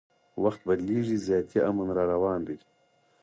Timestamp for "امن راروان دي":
1.69-2.57